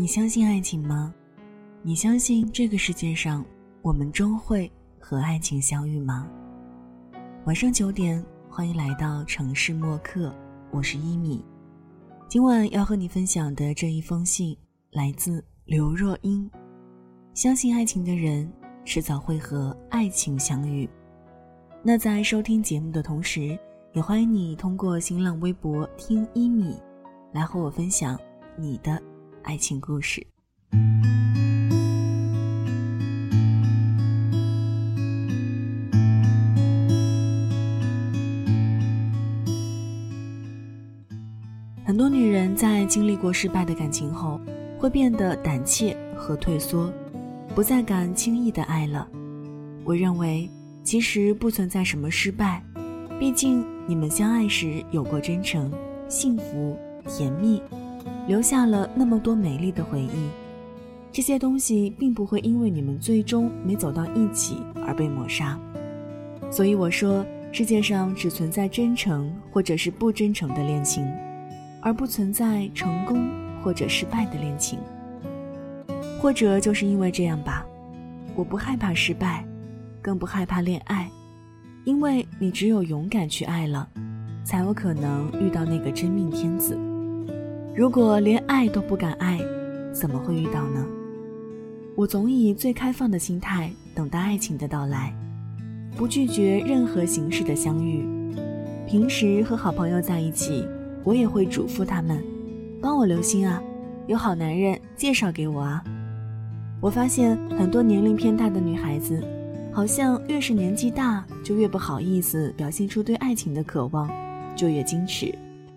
[0.00, 1.14] 你相信爱情吗？
[1.82, 3.44] 你相信这个世界上
[3.82, 6.26] 我们终会和爱情相遇吗？
[7.44, 10.34] 晚上九点，欢迎来到城市默客，
[10.70, 11.44] 我是一米。
[12.28, 14.56] 今晚要和你分享的这一封信
[14.92, 16.50] 来自刘若英。
[17.34, 18.50] 相信爱情的人，
[18.86, 20.88] 迟早会和爱情相遇。
[21.82, 23.54] 那在收听节目的同时，
[23.92, 26.80] 也欢迎你通过新浪微博听一米，
[27.34, 28.18] 来和我分享
[28.56, 28.98] 你的
[29.42, 30.26] 爱情故事。
[41.84, 44.40] 很多女人在经历过失败的感情后，
[44.78, 46.92] 会变得胆怯和退缩，
[47.54, 49.08] 不再敢轻易的爱了。
[49.84, 50.48] 我认为。
[50.82, 52.60] 其实不存在什么失败，
[53.18, 55.70] 毕竟你们相爱时有过真诚、
[56.08, 57.62] 幸福、甜蜜，
[58.26, 60.28] 留下了那么多美丽的回忆。
[61.12, 65.58] 这些东西并不会因为你们最终没走到一起而被抹杀。
[66.50, 71.04] 所以我说，世界上只存在真诚或者是不真诚的恋情，
[71.82, 73.28] 而不存在成功
[73.62, 74.78] 或者失败的恋情。
[76.20, 77.64] 或者就是因为这样吧，
[78.34, 79.44] 我不害怕失败。
[80.02, 81.10] 更不害怕恋爱，
[81.84, 83.86] 因为你只有勇敢去爱了，
[84.44, 86.74] 才有可能遇到那个真命天子。
[87.80, 89.40] 如果连爱都不敢爱，
[89.90, 90.86] 怎么会遇到呢？
[91.96, 95.14] 我总以最开放的心态等待爱情的到来，
[95.96, 98.06] 不拒绝任何形式的相遇。
[98.86, 100.68] 平时和好朋友在一起，
[101.04, 102.22] 我也会嘱咐他们，
[102.82, 103.62] 帮我留心啊，
[104.06, 105.82] 有好男人介绍给我啊。
[106.82, 109.18] 我发现很多年龄偏大的女孩子。
[109.72, 114.06] 好像越是年纪大，就越不好意思表现出对爱情的渴望，
[114.54, 115.34] 就越矜持，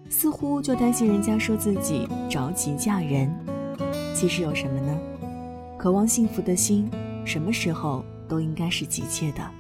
[0.09, 3.33] 似乎就担心人家说自己着急嫁人。
[4.15, 4.97] 其实有什么呢？
[5.77, 6.89] 渴望幸福的心，
[7.25, 9.51] 什么时候都应该是急切的。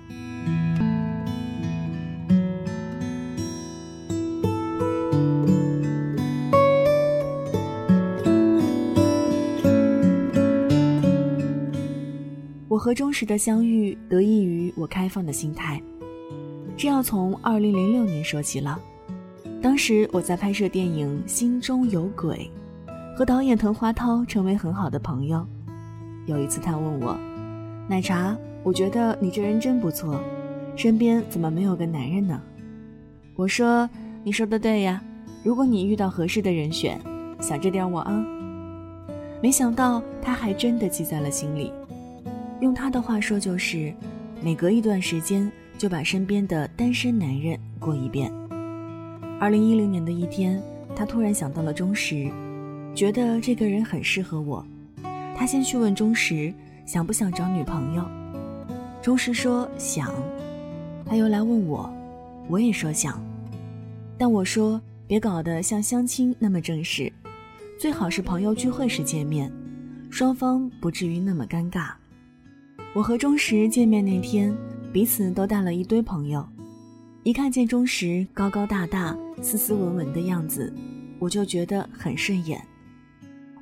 [12.69, 15.81] 我和钟石的相遇得益于我开放的心态，
[16.75, 18.79] 这要从二零零六年说起了。
[19.63, 22.51] 当时我在拍摄电影《心中有鬼》，
[23.17, 25.47] 和导演滕华涛成为很好的朋友。
[26.25, 27.17] 有一次他问我
[27.87, 30.19] ：“奶茶，我觉得你这人真不错，
[30.75, 32.41] 身边怎么没有个男人呢？”
[33.37, 33.89] 我说
[34.25, 35.01] ：“你说的对呀，
[35.45, 36.99] 如果你遇到合适的人选，
[37.39, 38.25] 想着点我啊。”
[39.41, 41.71] 没想到他还真的记在了心里。
[42.59, 43.93] 用他的话说，就是
[44.41, 48.29] 每隔一段时间就把身边的单身男人过一遍。
[49.43, 50.63] 二零一零年的一天，
[50.95, 52.31] 他突然想到了钟石，
[52.95, 54.65] 觉得这个人很适合我。
[55.35, 56.53] 他先去问钟石
[56.85, 58.05] 想不想找女朋友，
[59.01, 60.09] 钟石说想。
[61.05, 61.93] 他又来问我，
[62.47, 63.21] 我也说想，
[64.17, 67.11] 但我说别搞得像相亲那么正式，
[67.77, 69.51] 最好是朋友聚会时见面，
[70.09, 71.89] 双方不至于那么尴尬。
[72.93, 74.55] 我和钟石见面那天，
[74.93, 76.47] 彼此都带了一堆朋友。
[77.25, 80.73] 一看见钟石高高大大、斯斯文文的样子，
[81.19, 82.61] 我就觉得很顺眼。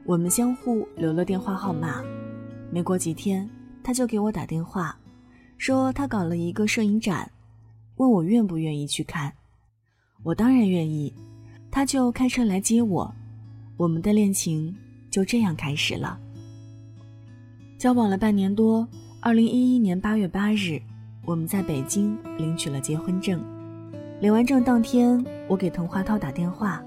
[0.04, 2.04] 我们相互留了电话号码。
[2.72, 3.48] 没过几天，
[3.84, 4.98] 他就给我打电话，
[5.60, 7.32] 说他搞了一个摄影展，
[7.98, 9.32] 问我愿不愿意去看。
[10.24, 11.14] 我当然愿意，
[11.70, 13.14] 他就开车来接我。
[13.78, 14.76] 我们的恋情
[15.12, 16.20] 就这样开始了。
[17.78, 18.88] 交往了半年多。
[19.20, 20.82] 二零一一年八月八日，
[21.32, 23.42] 我们在北京领取了结婚证。
[24.20, 26.84] 领完证当天，我给滕华涛打电话，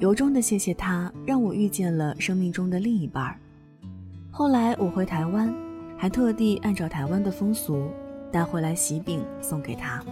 [0.00, 3.38] 由衷的谢谢他让我遇见了生命中的另一半。
[4.32, 5.54] 后来我回台湾，
[5.96, 7.86] 还特地按照台湾的风俗
[8.32, 10.02] 带回来喜饼送给他。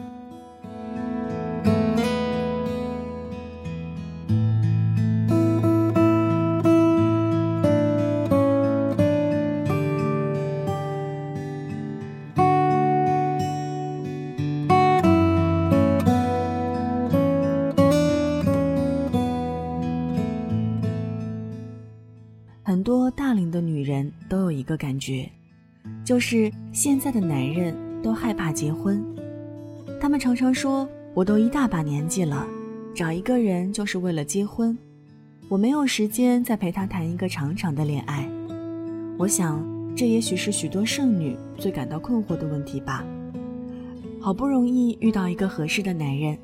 [22.85, 25.27] 多大龄的女人都有一个感觉，
[26.05, 29.03] 就是现在的男人都害怕结婚。
[29.99, 30.87] 他们常常说
[31.17, 32.47] ：“我都一大把年纪了，
[32.95, 34.77] 找一个人就是为了结婚，
[35.49, 38.29] 我没有时间再陪他谈一个长长的恋爱。”
[39.17, 39.65] 我想，
[39.97, 43.03] 这也许是许多剩女最感到困惑的问题吧。
[44.21, 46.37] 好不容易遇到一个合适的男人，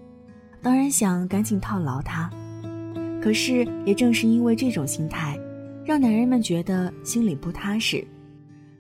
[0.63, 2.31] 当然想赶紧套牢他。
[3.21, 5.39] 可是，也正是因为这种心态。
[5.91, 8.07] 让男人们觉得心里不踏实。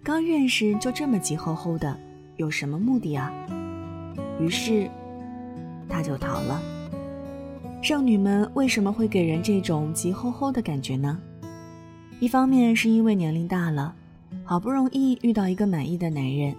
[0.01, 1.99] 刚认识就这么急吼吼的，
[2.37, 3.33] 有什么目的啊？
[4.39, 4.89] 于是，
[5.89, 6.63] 他就逃了。
[7.83, 11.19] 剩女们为什么会给人这种急吼吼的感觉呢？
[12.21, 13.93] 一方面是因为年龄大了，
[14.45, 16.55] 好不容易遇到一个满意的男人，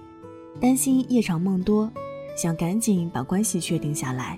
[0.60, 1.90] 担心夜长梦多，
[2.36, 4.36] 想赶紧把关系确定下来；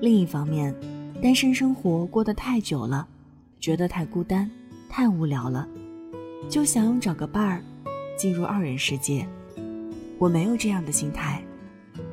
[0.00, 0.74] 另一方面，
[1.22, 3.06] 单身生活过得太久了，
[3.60, 4.50] 觉得太孤单、
[4.90, 5.66] 太无聊了，
[6.48, 7.62] 就想找个伴儿。
[8.18, 9.26] 进入二人世界，
[10.18, 11.42] 我没有这样的心态。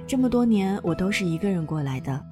[0.06, 2.24] 这么多年，我都是一个人过来的。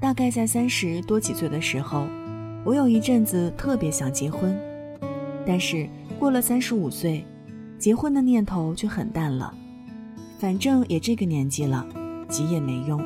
[0.00, 2.08] 大概在三十多几岁的时候，
[2.64, 4.58] 我有一阵子特别想结婚，
[5.46, 5.88] 但是
[6.18, 7.24] 过了三十五岁，
[7.78, 9.54] 结婚的念头却很淡了。
[10.40, 11.86] 反正也这个年纪了，
[12.28, 13.00] 急也没用，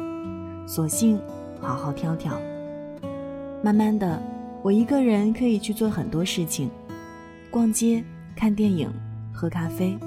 [0.66, 1.20] 索性
[1.60, 2.32] 好好挑挑。
[3.62, 4.22] 慢慢的，
[4.62, 6.70] 我一个人可以去做很多事情，
[7.50, 8.02] 逛街、
[8.36, 8.88] 看电影。
[9.34, 9.98] 喝咖啡。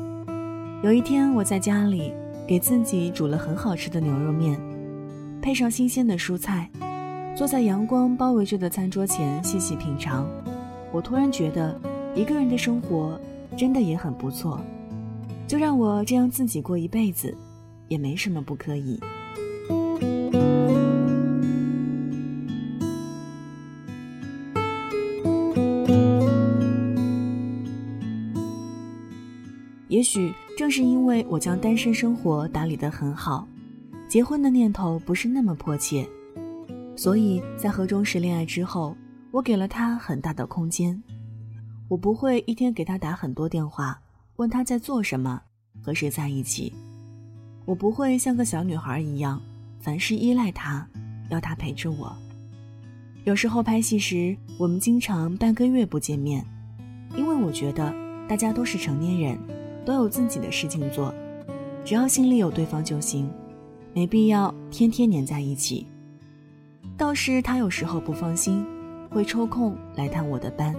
[0.82, 2.14] 有一天，我在家里
[2.48, 4.58] 给自己煮了很好吃的牛肉面，
[5.42, 6.70] 配上新鲜的蔬菜，
[7.36, 10.26] 坐在阳光包围着的餐桌前细细品尝。
[10.94, 11.78] 我突然觉得，
[12.14, 13.20] 一个人的生活
[13.58, 14.62] 真的也很不错。
[15.46, 17.36] 就让我这样自己过一辈子，
[17.90, 18.98] 也没什么不可以。
[30.76, 33.48] 是因为我将单身生活打理得很好，
[34.10, 36.06] 结婚的念头不是那么迫切，
[36.98, 38.94] 所以在和钟石恋爱之后，
[39.32, 41.02] 我给了他很大的空间。
[41.88, 43.98] 我不会一天给他打很多电话，
[44.36, 45.42] 问他在做什么，
[45.82, 46.74] 和谁在一起。
[47.64, 49.42] 我不会像个小女孩一样，
[49.80, 50.86] 凡事依赖他，
[51.30, 52.14] 要他陪着我。
[53.24, 56.46] 有时候拍戏时，我们经常半个月不见面，
[57.16, 57.96] 因为我觉得
[58.28, 59.40] 大家都是成年人。
[59.86, 61.14] 都有自己的事情做，
[61.84, 63.30] 只要心里有对方就行，
[63.94, 65.86] 没必要天天黏在一起。
[66.98, 68.66] 倒是他有时候不放心，
[69.10, 70.76] 会抽空来探我的班。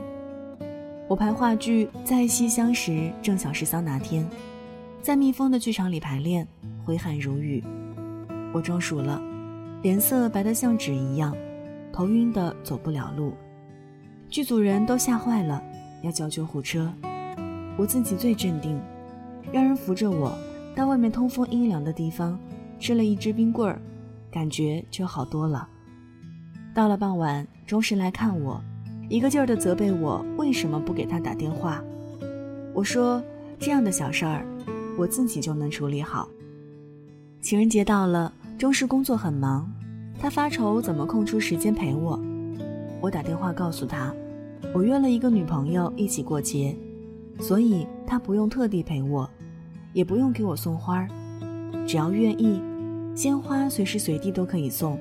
[1.08, 4.26] 我排话剧《在西厢》时，正巧是桑拿天，
[5.00, 6.46] 在密封的剧场里排练，
[6.84, 7.62] 挥汗如雨。
[8.52, 9.22] 我中暑了，
[9.82, 11.36] 脸色白得像纸一样，
[11.92, 13.34] 头晕的走不了路。
[14.28, 15.62] 剧组人都吓坏了，
[16.02, 16.92] 要叫救护车。
[17.78, 18.80] 我自己最镇定。
[19.52, 20.36] 让人扶着我
[20.74, 22.38] 到外面通风阴凉的地方，
[22.78, 23.80] 吃了一支冰棍儿，
[24.30, 25.68] 感觉就好多了。
[26.74, 28.60] 到了傍晚，钟石来看我，
[29.08, 31.82] 一个劲儿地责备我为什么不给他打电话。
[32.74, 33.22] 我说
[33.58, 34.44] 这样的小事儿，
[34.98, 36.28] 我自己就能处理好。
[37.40, 39.70] 情人节到了，钟石工作很忙，
[40.20, 42.20] 他发愁怎么空出时间陪我。
[43.00, 44.12] 我打电话告诉他，
[44.74, 46.76] 我约了一个女朋友一起过节，
[47.38, 49.28] 所以他不用特地陪我。
[49.92, 51.08] 也不用给我送花儿，
[51.86, 52.60] 只要愿意，
[53.14, 54.98] 鲜花随时随地都可以送，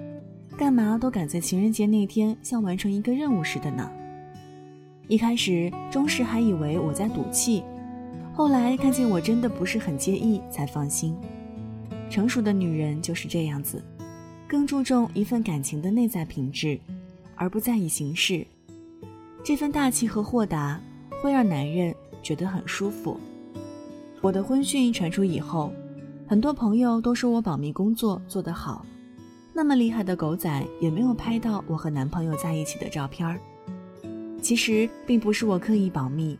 [0.57, 3.91] 干嘛都赶在情人节那天像完成一个任务似的呢？
[5.09, 7.61] 一开始钟石还以为我在赌气，
[8.33, 11.13] 后来看见我真的不是很介意，才放心。
[12.09, 13.83] 成熟的女人就是这样子，
[14.47, 16.79] 更注重一份感情的内在品质，
[17.35, 18.47] 而不在意形式。
[19.43, 20.79] 这份大气和豁达
[21.21, 21.93] 会让男人
[22.25, 23.19] 觉得很舒服。
[24.19, 25.71] 我的婚讯传出以后，
[26.27, 28.83] 很多朋友都说我保密工作做得好。
[29.53, 33.39] 那么厉害的狗仔也没有拍到我和男朋友在一起的照片儿。
[34.41, 36.35] 其实并不是我刻意保密，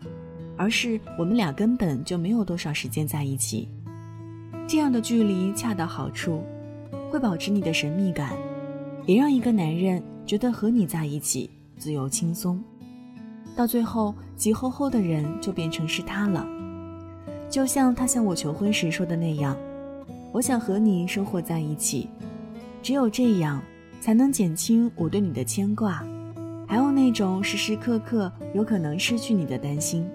[0.58, 3.70] 而是我们俩根本就没有多少时间在一起。
[4.68, 6.44] 这样的距离恰到好处，
[7.12, 8.34] 会保持你的神秘感，
[9.06, 12.60] 也让一个男人觉得和你在一起自由轻松。
[13.56, 16.46] 到最后，急吼吼的人就变成是他了。
[17.50, 19.56] 就像他向我求婚时说的那样，
[20.32, 22.10] 我想和你生活在一起，
[22.84, 23.62] 只有这样，
[24.02, 26.04] 才能减轻我对你的牵挂，
[26.68, 30.06] 还有那种时时刻刻有可能失去你的担心。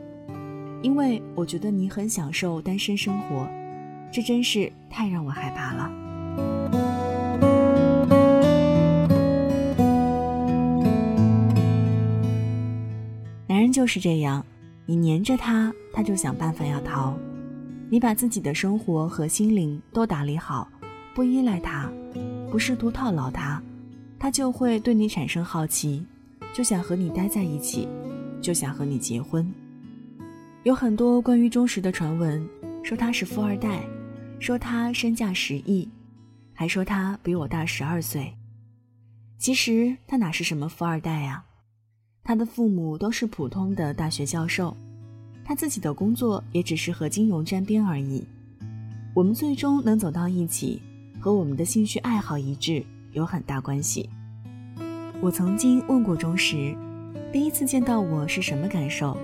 [0.82, 3.48] 因为我觉得你很享受单身生活，
[4.12, 6.89] 这真是太让我害怕了。
[13.72, 14.44] 就是这样。
[14.86, 17.14] 你黏着他，他就想办法要逃；
[17.88, 20.68] 你把自己的生活和心灵都打理好，
[21.14, 21.88] 不依赖他，
[22.50, 23.62] 不试图套牢他，
[24.18, 26.04] 他就会对你产生好奇，
[26.52, 27.86] 就想和你待在一起，
[28.40, 29.48] 就想和你结婚。
[30.64, 32.44] 有很多关于忠实的传闻，
[32.82, 33.80] 说他是富二代，
[34.40, 35.88] 说他身价十亿，
[36.52, 38.34] 还说他比我大十二岁。
[39.38, 41.44] 其实他哪是什么富二代呀？
[42.22, 44.76] 他的父母都是普通的大学教授，
[45.44, 48.24] 他自己的工作也只是和金融沾边而已。
[49.14, 50.80] 我们最终能走到一起，
[51.18, 54.08] 和我们的兴趣爱好一致有很大关系。
[55.20, 56.76] 我曾经问过钟石，
[57.32, 59.16] 第一次见到我是什么感受？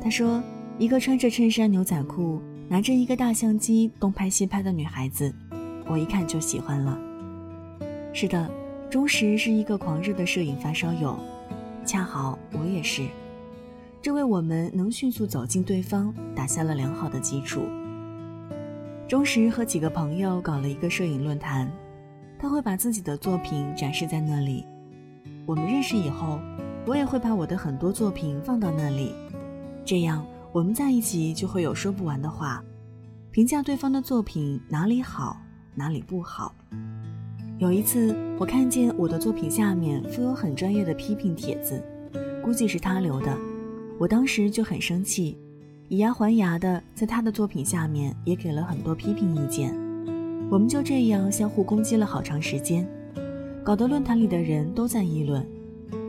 [0.00, 0.42] 他说
[0.78, 5.34] ：“一个穿着衬衫牛仔裤，拿着一个大相机东拍西拍的女孩子，
[5.86, 6.96] 我一看就喜欢了。”
[8.14, 8.48] 是的，
[8.88, 11.18] 钟石是一个狂热的摄影发烧友，
[11.88, 13.08] 恰好我也是，
[14.02, 17.62] 这为我们能迅速走进对方打下了良好的基础。
[19.08, 21.66] 钟石和几个朋友搞了一个摄影论坛，
[22.38, 24.66] 他会把自己的作品展示在那里。
[25.46, 26.38] 我们认识以后，
[26.86, 29.14] 我也会把我的很多作品放到那里。
[29.82, 32.62] 这样，我们在一起就会有说不完的话，
[33.30, 35.38] 评价对方的作品哪里好，
[35.74, 36.54] 哪里不好。
[37.58, 41.82] 有一次，我看见我的作品下面附有很专业的批评帖子，
[42.40, 43.36] 估计是他留的。
[43.98, 45.36] 我当时就很生气，
[45.88, 49.74] 以牙还牙的在他的作品下面也给了很多批评意见。
[50.48, 52.88] 我们就这样相互攻击了好长时间，
[53.64, 55.44] 搞得论坛里的人都在议论：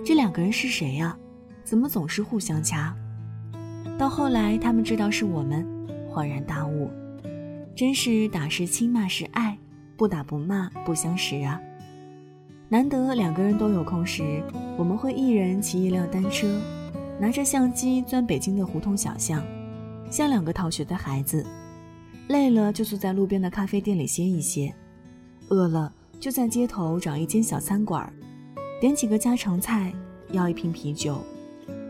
[0.06, 1.18] 这两个人是谁呀？
[1.64, 2.96] 怎么总是互相掐？
[3.98, 5.66] 到后来，他们知道是我们，
[6.14, 6.92] 恍然大悟，
[7.76, 9.58] 真是打是亲，骂是爱，
[10.00, 11.60] 不打不骂不相识啊！
[12.70, 14.42] 难得两个人都有空时，
[14.78, 16.48] 我们会一人骑一辆单车，
[17.20, 19.44] 拿着相机钻北京的胡同小巷，
[20.10, 21.46] 像两个逃学的孩子。
[22.30, 24.74] 累了就坐在路边的咖啡店里歇一歇，
[25.50, 28.10] 饿了就在街头找一间小餐馆，
[28.80, 29.92] 点几个家常菜，
[30.32, 31.22] 要一瓶啤酒，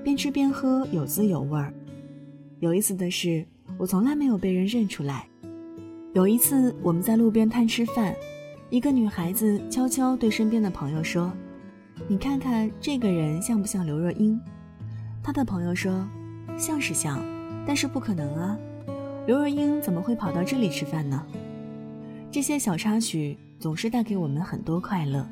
[0.03, 1.71] 边吃边喝，有滋有味儿。
[2.59, 3.45] 有意思的是，
[3.77, 5.27] 我从来没有被人认出来。
[6.13, 8.15] 有一次，我们在路边摊吃饭，
[8.71, 11.31] 一个女孩子悄悄对身边的朋友说
[12.09, 14.39] ：“你看看这个人像不像刘若英？”
[15.21, 16.03] 她的朋友说
[16.57, 17.23] ：“像是像，
[17.63, 18.57] 但是不可能啊，
[19.27, 21.23] 刘若英怎么会跑到这里吃饭呢？”
[22.31, 25.23] 这些小插曲总是带给我们很多快乐。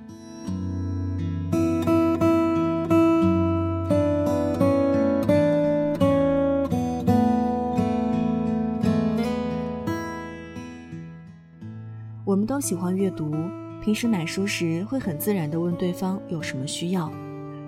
[12.57, 13.35] 都喜欢阅读，
[13.83, 17.11] 平时买书时会很自然地问对方有什么需要，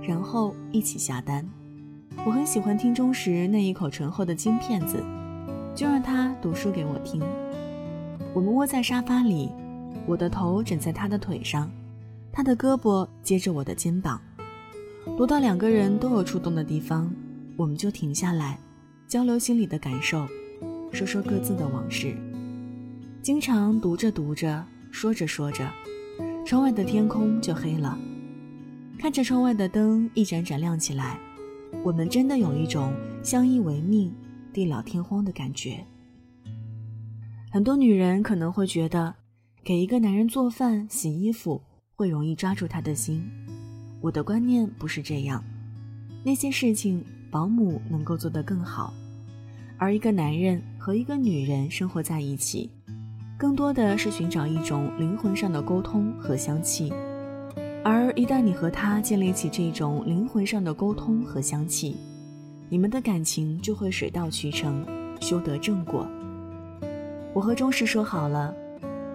[0.02, 1.48] 然后一起下单。
[2.26, 4.98] 我很喜欢听钟时那一口醇厚的金片子，
[5.76, 7.22] 就让他读书给我听。
[8.34, 9.52] 我们窝在沙发里，
[10.08, 11.70] 我的头枕在他的腿上，
[12.32, 14.20] 他的胳膊接着我的肩膀。
[15.16, 17.14] 读到两个人都有触动的地方，
[17.56, 18.60] 我们就停下来，
[19.08, 20.28] 交流心里的感受，
[20.92, 22.18] 说说各自的往事。
[23.22, 25.70] 经常读着读着，说着说着，
[26.46, 27.98] 窗外的天空就黑了。
[28.98, 31.18] 看着窗外的灯一盏盏亮起来，
[31.84, 32.94] 我们真的有一种
[33.24, 34.14] 相依为命、
[34.52, 35.86] 地老天荒的感觉。
[37.52, 39.16] 很多女人可能会觉得，
[39.64, 41.62] 给一个男人做饭、洗衣服
[41.96, 43.24] 会容易抓住他的心。
[44.02, 45.44] 我的观念不是这样，
[46.26, 48.94] 那些事情保姆能够做得更好，
[49.78, 52.70] 而一个男人和一个女人生活在一起。
[53.40, 56.92] 更多的是寻找一种灵魂上的沟通和相契，
[57.86, 61.96] 而一旦你和他建立起这种灵魂上的沟通和相契，
[62.68, 64.86] 你们的感情就会水到渠成，
[65.22, 66.06] 修得正果。
[67.34, 68.54] 我和钟石说好了，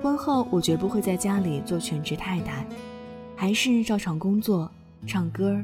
[0.02, 2.66] 婚后我绝不会在家里做全职太太，
[3.36, 4.70] 还是照常工作、
[5.06, 5.54] 唱歌、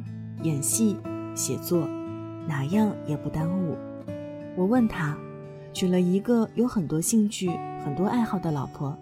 [0.43, 0.99] 演戏、
[1.35, 1.89] 写作，
[2.47, 3.75] 哪样也不耽误。
[4.55, 5.17] 我问他。
[5.73, 7.51] 娶了一个有很多兴趣、
[7.85, 8.97] 很多爱好的老婆，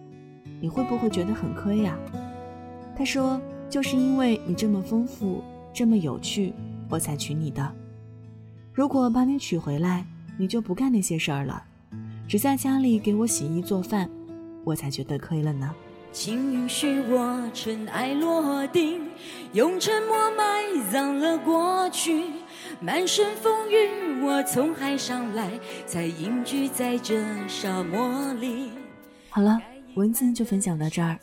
[0.61, 1.99] 你会不会觉得很亏呀？
[2.97, 6.53] 他说：“就是因为你这么丰富、这么有趣，
[6.89, 7.73] 我才娶你的。
[8.73, 10.05] 如果把你娶回来，
[10.37, 11.63] 你就不干那些事儿了，
[12.27, 14.11] 只在家里给我洗衣做饭，
[14.65, 15.75] 我才觉得亏了呢。”
[16.11, 19.03] 请允许我尘埃落定，
[19.53, 22.25] 用沉默埋葬了过去。
[22.81, 25.51] 满身风雨，我从海上来，
[25.85, 28.71] 才隐居在这沙漠里。
[29.31, 29.61] 好了，
[29.95, 31.19] 文字就分享到这儿。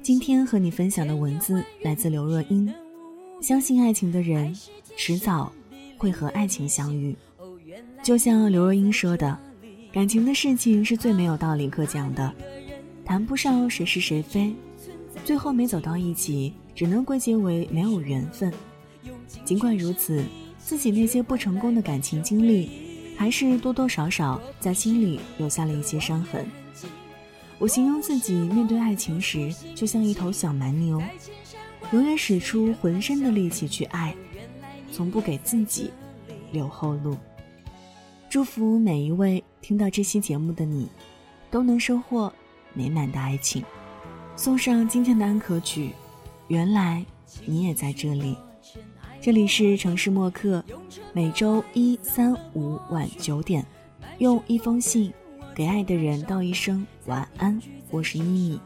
[0.00, 2.72] 今天和你分享的文字来自刘若英。
[3.42, 4.54] 相信爱情的人，
[4.96, 5.52] 迟早
[5.98, 7.16] 会和爱情相遇。
[8.00, 9.36] 就像刘若英说的，
[9.92, 12.32] 感情的事情是最没有道理可讲的，
[13.04, 14.54] 谈不上谁是谁非，
[15.24, 18.52] 最后没走到一起，只能归结为没有缘分。
[19.44, 20.22] 尽管如此。
[20.66, 22.68] 自己那些不成功的感情经历，
[23.16, 26.44] 还是多多少少在心里留下了一些伤痕。
[27.56, 31.00] 我形容自己面对爱情时，就像一头小蛮牛，
[31.92, 34.12] 永远使出浑身的力气去爱，
[34.90, 35.92] 从不给自己
[36.50, 37.16] 留后路。
[38.28, 40.88] 祝福每一位听到这期节目的你，
[41.48, 42.30] 都能收获
[42.74, 43.62] 美满的爱情。
[44.34, 45.92] 送上今天的安可曲，
[46.48, 47.06] 原来
[47.44, 48.36] 你也在这里。
[49.20, 50.64] 这里是城市默客，
[51.12, 53.64] 每周一、三、五晚九点，
[54.18, 55.12] 用一封信
[55.54, 57.60] 给爱的人道一声晚安。
[57.90, 58.60] 我是一米。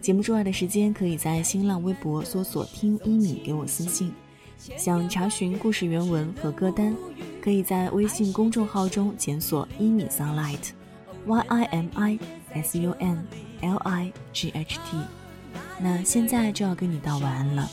[0.00, 4.12] 节目之外的时间，可以在新浪微博搜索“听一米”给我私信。
[4.58, 6.94] 想查询故事原文和歌单，
[7.40, 12.18] 可以在微信公众号中检索“一米 sunlight”，Y I M I
[12.52, 13.26] S U N
[13.60, 14.98] L I G H T。
[15.78, 17.70] 那现在就要跟你道晚安了，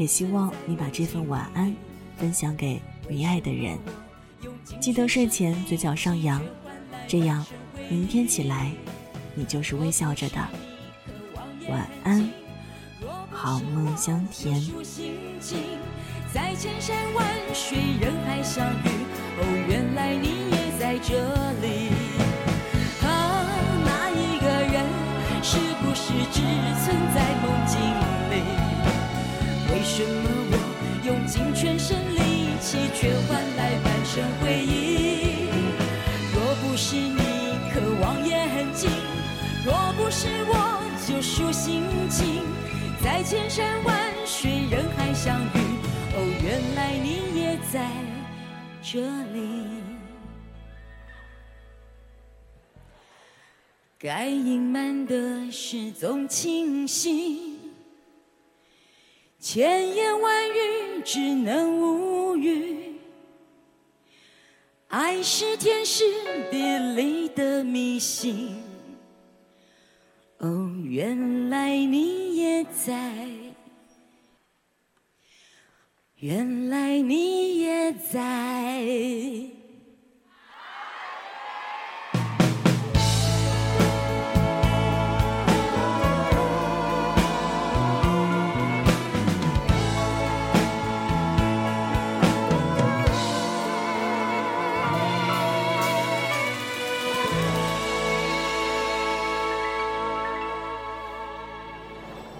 [0.00, 1.76] 也希望你把这份晚安
[2.16, 3.78] 分享给你爱的人。
[4.80, 6.40] 记得睡前嘴角上扬，
[7.06, 7.44] 这样
[7.90, 8.72] 明天起来
[9.34, 10.36] 你就是微笑着的。
[11.68, 12.26] 晚安，
[13.30, 14.58] 好梦香甜。
[16.32, 18.88] 在千山万水人海相遇，
[19.36, 21.12] 哦，原来你也在这
[21.60, 21.90] 里。
[23.04, 23.44] 啊，
[23.84, 24.82] 那一个人
[25.42, 26.40] 是不是只
[26.80, 28.19] 存在梦境里？
[29.92, 30.54] 什么我
[31.04, 35.50] 用尽全身力气，却换来半生回忆？
[36.32, 38.88] 若不是你渴望眼睛，
[39.64, 42.44] 若不是我救赎心情，
[43.02, 45.58] 在千山万水人海相遇。
[46.14, 47.90] 哦，原来你也在
[48.80, 49.00] 这
[49.32, 49.82] 里。
[53.98, 57.49] 该隐瞒的事总清晰，
[59.40, 62.92] 千言万语只能无语。
[64.88, 66.04] 爱是天时
[66.50, 68.62] 地利的迷信。
[70.38, 73.26] 哦，原来你也在。
[76.16, 78.84] 原来你也在。